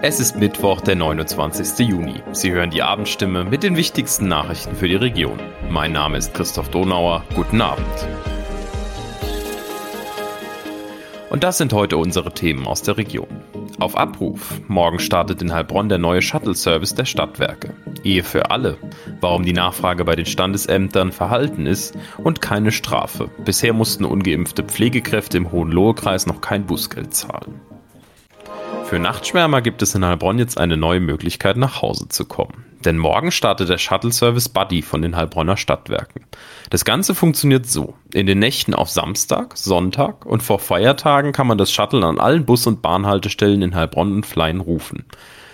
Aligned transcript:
Es 0.00 0.18
ist 0.18 0.36
Mittwoch, 0.36 0.80
der 0.80 0.96
29. 0.96 1.86
Juni. 1.86 2.22
Sie 2.32 2.52
hören 2.52 2.70
die 2.70 2.82
Abendstimme 2.82 3.44
mit 3.44 3.62
den 3.62 3.76
wichtigsten 3.76 4.28
Nachrichten 4.28 4.74
für 4.74 4.88
die 4.88 4.94
Region. 4.94 5.38
Mein 5.68 5.92
Name 5.92 6.16
ist 6.16 6.32
Christoph 6.32 6.70
Donauer. 6.70 7.22
Guten 7.34 7.60
Abend. 7.60 7.84
Und 11.28 11.44
das 11.44 11.58
sind 11.58 11.74
heute 11.74 11.98
unsere 11.98 12.32
Themen 12.32 12.66
aus 12.66 12.80
der 12.80 12.96
Region. 12.96 13.28
Auf 13.78 13.94
Abruf. 13.94 14.58
Morgen 14.68 15.00
startet 15.00 15.42
in 15.42 15.52
Heilbronn 15.52 15.90
der 15.90 15.98
neue 15.98 16.22
Shuttle-Service 16.22 16.94
der 16.94 17.04
Stadtwerke. 17.04 17.74
Ehe 18.04 18.22
für 18.22 18.50
alle. 18.50 18.78
Warum 19.20 19.44
die 19.44 19.52
Nachfrage 19.52 20.06
bei 20.06 20.16
den 20.16 20.24
Standesämtern 20.24 21.12
verhalten 21.12 21.66
ist 21.66 21.94
und 22.16 22.40
keine 22.40 22.72
Strafe. 22.72 23.28
Bisher 23.44 23.74
mussten 23.74 24.06
ungeimpfte 24.06 24.62
Pflegekräfte 24.62 25.36
im 25.36 25.52
Hohenlohe-Kreis 25.52 26.26
noch 26.26 26.40
kein 26.40 26.64
Bußgeld 26.64 27.12
zahlen. 27.12 27.60
Für 28.84 28.98
Nachtschwärmer 28.98 29.62
gibt 29.62 29.80
es 29.80 29.94
in 29.94 30.04
Heilbronn 30.04 30.38
jetzt 30.38 30.58
eine 30.58 30.76
neue 30.76 31.00
Möglichkeit, 31.00 31.56
nach 31.56 31.80
Hause 31.80 32.06
zu 32.08 32.26
kommen. 32.26 32.64
Denn 32.84 32.98
morgen 32.98 33.30
startet 33.30 33.70
der 33.70 33.78
Shuttle-Service 33.78 34.50
Buddy 34.50 34.82
von 34.82 35.00
den 35.00 35.16
Heilbronner 35.16 35.56
Stadtwerken. 35.56 36.26
Das 36.68 36.84
Ganze 36.84 37.14
funktioniert 37.14 37.66
so. 37.66 37.94
In 38.12 38.26
den 38.26 38.38
Nächten 38.38 38.74
auf 38.74 38.90
Samstag, 38.90 39.56
Sonntag 39.56 40.26
und 40.26 40.42
vor 40.42 40.58
Feiertagen 40.58 41.32
kann 41.32 41.46
man 41.46 41.56
das 41.56 41.72
Shuttle 41.72 42.04
an 42.04 42.20
allen 42.20 42.44
Bus- 42.44 42.66
und 42.66 42.82
Bahnhaltestellen 42.82 43.62
in 43.62 43.74
Heilbronn 43.74 44.12
und 44.12 44.26
Flein 44.26 44.60
rufen. 44.60 45.06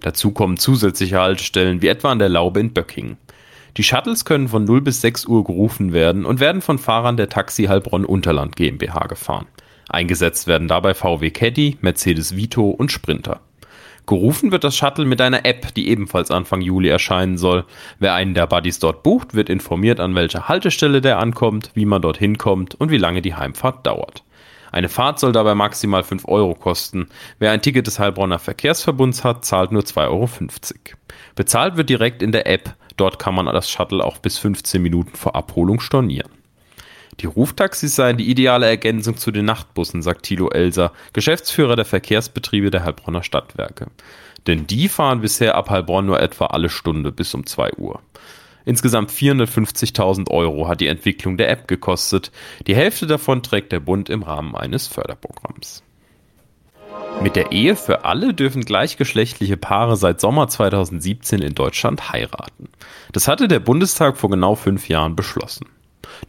Dazu 0.00 0.30
kommen 0.30 0.58
zusätzliche 0.58 1.18
Haltestellen 1.18 1.80
wie 1.80 1.88
etwa 1.88 2.12
an 2.12 2.18
der 2.18 2.28
Laube 2.28 2.60
in 2.60 2.74
Böcking. 2.74 3.16
Die 3.78 3.82
Shuttles 3.82 4.26
können 4.26 4.48
von 4.48 4.64
0 4.64 4.82
bis 4.82 5.00
6 5.00 5.26
Uhr 5.26 5.44
gerufen 5.44 5.92
werden 5.94 6.26
und 6.26 6.40
werden 6.40 6.60
von 6.60 6.78
Fahrern 6.78 7.16
der 7.16 7.30
Taxi 7.30 7.64
Heilbronn 7.64 8.04
Unterland 8.04 8.54
GmbH 8.54 9.06
gefahren. 9.06 9.46
Eingesetzt 9.88 10.46
werden 10.46 10.68
dabei 10.68 10.94
VW 10.94 11.30
Caddy, 11.30 11.78
Mercedes 11.80 12.36
Vito 12.36 12.68
und 12.70 12.92
Sprinter. 12.92 13.40
Gerufen 14.06 14.52
wird 14.52 14.64
das 14.64 14.76
Shuttle 14.76 15.06
mit 15.06 15.20
einer 15.22 15.46
App, 15.46 15.72
die 15.74 15.88
ebenfalls 15.88 16.30
Anfang 16.30 16.60
Juli 16.60 16.88
erscheinen 16.88 17.38
soll. 17.38 17.64
Wer 17.98 18.12
einen 18.12 18.34
der 18.34 18.46
Buddies 18.46 18.78
dort 18.78 19.02
bucht, 19.02 19.34
wird 19.34 19.48
informiert, 19.48 19.98
an 19.98 20.14
welcher 20.14 20.48
Haltestelle 20.48 21.00
der 21.00 21.18
ankommt, 21.18 21.70
wie 21.74 21.86
man 21.86 22.02
dorthin 22.02 22.36
kommt 22.36 22.74
und 22.74 22.90
wie 22.90 22.98
lange 22.98 23.22
die 23.22 23.34
Heimfahrt 23.34 23.86
dauert. 23.86 24.22
Eine 24.72 24.88
Fahrt 24.88 25.20
soll 25.20 25.32
dabei 25.32 25.54
maximal 25.54 26.02
5 26.02 26.26
Euro 26.26 26.54
kosten. 26.54 27.08
Wer 27.38 27.52
ein 27.52 27.62
Ticket 27.62 27.86
des 27.86 27.98
Heilbronner 27.98 28.40
Verkehrsverbunds 28.40 29.24
hat, 29.24 29.44
zahlt 29.44 29.72
nur 29.72 29.82
2,50 29.82 30.08
Euro. 30.08 30.28
Bezahlt 31.36 31.76
wird 31.76 31.88
direkt 31.88 32.22
in 32.22 32.32
der 32.32 32.46
App. 32.46 32.74
Dort 32.96 33.18
kann 33.18 33.34
man 33.34 33.46
das 33.46 33.70
Shuttle 33.70 34.04
auch 34.04 34.18
bis 34.18 34.38
15 34.38 34.82
Minuten 34.82 35.16
vor 35.16 35.34
Abholung 35.34 35.80
stornieren. 35.80 36.30
Die 37.20 37.26
Ruftaxis 37.26 37.94
seien 37.94 38.16
die 38.16 38.28
ideale 38.28 38.66
Ergänzung 38.66 39.16
zu 39.16 39.30
den 39.30 39.44
Nachtbussen, 39.44 40.02
sagt 40.02 40.24
Thilo 40.24 40.50
Elser, 40.50 40.92
Geschäftsführer 41.12 41.76
der 41.76 41.84
Verkehrsbetriebe 41.84 42.70
der 42.70 42.84
Heilbronner 42.84 43.22
Stadtwerke. 43.22 43.86
Denn 44.46 44.66
die 44.66 44.88
fahren 44.88 45.20
bisher 45.20 45.54
ab 45.54 45.70
Heilbronn 45.70 46.06
nur 46.06 46.20
etwa 46.20 46.46
alle 46.46 46.68
Stunde 46.68 47.12
bis 47.12 47.34
um 47.34 47.46
2 47.46 47.74
Uhr. 47.74 48.00
Insgesamt 48.64 49.10
450.000 49.10 50.30
Euro 50.30 50.68
hat 50.68 50.80
die 50.80 50.86
Entwicklung 50.86 51.36
der 51.36 51.50
App 51.50 51.68
gekostet. 51.68 52.32
Die 52.66 52.74
Hälfte 52.74 53.06
davon 53.06 53.42
trägt 53.42 53.72
der 53.72 53.80
Bund 53.80 54.08
im 54.08 54.22
Rahmen 54.22 54.54
eines 54.54 54.86
Förderprogramms. 54.86 55.82
Mit 57.22 57.36
der 57.36 57.52
Ehe 57.52 57.76
für 57.76 58.04
alle 58.04 58.34
dürfen 58.34 58.64
gleichgeschlechtliche 58.64 59.56
Paare 59.56 59.96
seit 59.96 60.20
Sommer 60.20 60.48
2017 60.48 61.42
in 61.42 61.54
Deutschland 61.54 62.12
heiraten. 62.12 62.68
Das 63.12 63.28
hatte 63.28 63.48
der 63.48 63.60
Bundestag 63.60 64.16
vor 64.16 64.30
genau 64.30 64.54
fünf 64.54 64.88
Jahren 64.88 65.14
beschlossen. 65.14 65.66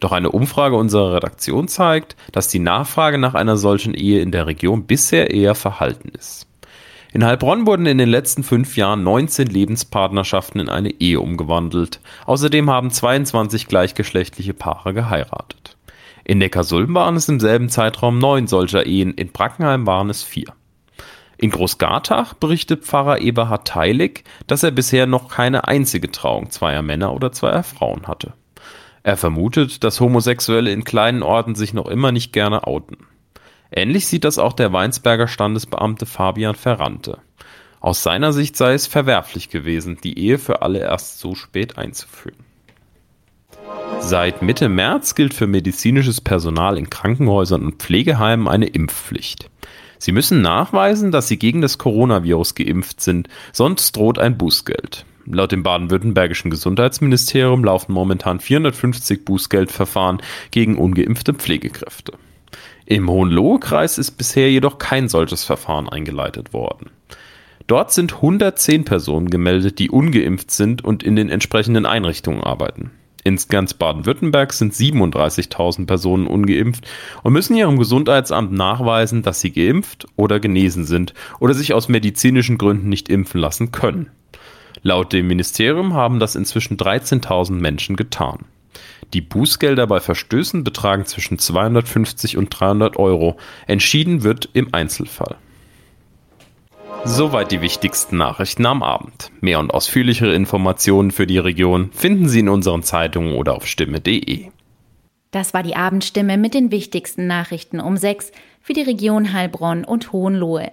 Doch 0.00 0.12
eine 0.12 0.30
Umfrage 0.30 0.76
unserer 0.76 1.14
Redaktion 1.14 1.68
zeigt, 1.68 2.16
dass 2.32 2.48
die 2.48 2.58
Nachfrage 2.58 3.18
nach 3.18 3.34
einer 3.34 3.56
solchen 3.56 3.94
Ehe 3.94 4.20
in 4.20 4.32
der 4.32 4.46
Region 4.46 4.86
bisher 4.86 5.30
eher 5.30 5.54
verhalten 5.54 6.10
ist. 6.10 6.46
In 7.12 7.24
Heilbronn 7.24 7.66
wurden 7.66 7.86
in 7.86 7.98
den 7.98 8.10
letzten 8.10 8.42
fünf 8.42 8.76
Jahren 8.76 9.02
19 9.02 9.46
Lebenspartnerschaften 9.46 10.60
in 10.60 10.68
eine 10.68 10.90
Ehe 10.90 11.20
umgewandelt. 11.20 12.00
Außerdem 12.26 12.68
haben 12.68 12.90
22 12.90 13.68
gleichgeschlechtliche 13.68 14.52
Paare 14.52 14.92
geheiratet. 14.92 15.76
In 16.24 16.38
Neckarsulm 16.38 16.92
waren 16.94 17.16
es 17.16 17.28
im 17.28 17.40
selben 17.40 17.68
Zeitraum 17.68 18.18
neun 18.18 18.48
solcher 18.48 18.84
Ehen, 18.84 19.14
in 19.14 19.32
Brackenheim 19.32 19.86
waren 19.86 20.10
es 20.10 20.24
vier. 20.24 20.52
In 21.38 21.50
Großgartach 21.50 22.34
berichtet 22.34 22.84
Pfarrer 22.84 23.20
Eberhard 23.20 23.68
Teilig, 23.68 24.24
dass 24.46 24.62
er 24.62 24.70
bisher 24.70 25.06
noch 25.06 25.28
keine 25.28 25.68
einzige 25.68 26.10
Trauung 26.10 26.50
zweier 26.50 26.82
Männer 26.82 27.14
oder 27.14 27.30
zweier 27.30 27.62
Frauen 27.62 28.08
hatte. 28.08 28.32
Er 29.06 29.16
vermutet, 29.16 29.84
dass 29.84 30.00
Homosexuelle 30.00 30.72
in 30.72 30.82
kleinen 30.82 31.22
Orten 31.22 31.54
sich 31.54 31.72
noch 31.72 31.86
immer 31.86 32.10
nicht 32.10 32.32
gerne 32.32 32.66
outen. 32.66 32.96
Ähnlich 33.70 34.08
sieht 34.08 34.24
das 34.24 34.36
auch 34.36 34.52
der 34.52 34.72
Weinsberger 34.72 35.28
Standesbeamte 35.28 36.06
Fabian 36.06 36.56
Ferrante. 36.56 37.18
Aus 37.78 38.02
seiner 38.02 38.32
Sicht 38.32 38.56
sei 38.56 38.72
es 38.72 38.88
verwerflich 38.88 39.48
gewesen, 39.48 39.96
die 40.02 40.18
Ehe 40.18 40.38
für 40.38 40.62
alle 40.62 40.80
erst 40.80 41.20
so 41.20 41.36
spät 41.36 41.78
einzuführen. 41.78 42.40
Seit 44.00 44.42
Mitte 44.42 44.68
März 44.68 45.14
gilt 45.14 45.34
für 45.34 45.46
medizinisches 45.46 46.20
Personal 46.20 46.76
in 46.76 46.90
Krankenhäusern 46.90 47.64
und 47.64 47.76
Pflegeheimen 47.76 48.48
eine 48.48 48.66
Impfpflicht. 48.66 49.50
Sie 49.98 50.10
müssen 50.10 50.42
nachweisen, 50.42 51.12
dass 51.12 51.28
sie 51.28 51.38
gegen 51.38 51.60
das 51.60 51.78
Coronavirus 51.78 52.56
geimpft 52.56 53.00
sind, 53.00 53.28
sonst 53.52 53.94
droht 53.94 54.18
ein 54.18 54.36
Bußgeld. 54.36 55.06
Laut 55.26 55.52
dem 55.52 55.62
baden-württembergischen 55.62 56.50
Gesundheitsministerium 56.50 57.64
laufen 57.64 57.92
momentan 57.92 58.38
450 58.38 59.24
Bußgeldverfahren 59.24 60.22
gegen 60.50 60.78
ungeimpfte 60.78 61.34
Pflegekräfte. 61.34 62.12
Im 62.84 63.10
Hohenlohe-Kreis 63.10 63.98
ist 63.98 64.12
bisher 64.12 64.50
jedoch 64.50 64.78
kein 64.78 65.08
solches 65.08 65.42
Verfahren 65.42 65.88
eingeleitet 65.88 66.52
worden. 66.52 66.90
Dort 67.66 67.92
sind 67.92 68.14
110 68.14 68.84
Personen 68.84 69.28
gemeldet, 69.28 69.80
die 69.80 69.90
ungeimpft 69.90 70.52
sind 70.52 70.84
und 70.84 71.02
in 71.02 71.16
den 71.16 71.28
entsprechenden 71.28 71.84
Einrichtungen 71.84 72.44
arbeiten. 72.44 72.92
In 73.24 73.40
ganz 73.48 73.74
Baden-Württemberg 73.74 74.52
sind 74.52 74.72
37.000 74.72 75.86
Personen 75.86 76.28
ungeimpft 76.28 76.86
und 77.24 77.32
müssen 77.32 77.56
ihrem 77.56 77.76
Gesundheitsamt 77.76 78.52
nachweisen, 78.52 79.22
dass 79.22 79.40
sie 79.40 79.50
geimpft 79.50 80.06
oder 80.14 80.38
genesen 80.38 80.84
sind 80.84 81.12
oder 81.40 81.52
sich 81.52 81.74
aus 81.74 81.88
medizinischen 81.88 82.56
Gründen 82.56 82.88
nicht 82.88 83.08
impfen 83.08 83.40
lassen 83.40 83.72
können. 83.72 84.10
Laut 84.82 85.12
dem 85.12 85.26
Ministerium 85.26 85.94
haben 85.94 86.18
das 86.18 86.34
inzwischen 86.34 86.76
13.000 86.76 87.52
Menschen 87.52 87.96
getan. 87.96 88.46
Die 89.12 89.20
Bußgelder 89.20 89.86
bei 89.86 90.00
Verstößen 90.00 90.64
betragen 90.64 91.06
zwischen 91.06 91.38
250 91.38 92.36
und 92.36 92.48
300 92.50 92.96
Euro. 92.96 93.36
Entschieden 93.66 94.22
wird 94.22 94.48
im 94.52 94.68
Einzelfall. 94.72 95.36
Soweit 97.04 97.52
die 97.52 97.60
wichtigsten 97.60 98.16
Nachrichten 98.16 98.66
am 98.66 98.82
Abend. 98.82 99.30
Mehr 99.40 99.60
und 99.60 99.72
ausführlichere 99.72 100.34
Informationen 100.34 101.12
für 101.12 101.26
die 101.26 101.38
Region 101.38 101.92
finden 101.92 102.28
Sie 102.28 102.40
in 102.40 102.48
unseren 102.48 102.82
Zeitungen 102.82 103.34
oder 103.36 103.54
auf 103.54 103.66
stimme.de. 103.66 104.48
Das 105.30 105.54
war 105.54 105.62
die 105.62 105.76
Abendstimme 105.76 106.36
mit 106.36 106.54
den 106.54 106.70
wichtigsten 106.70 107.26
Nachrichten 107.26 107.78
um 107.78 107.96
6 107.96 108.32
für 108.60 108.72
die 108.72 108.82
Region 108.82 109.32
Heilbronn 109.32 109.84
und 109.84 110.12
Hohenlohe. 110.12 110.72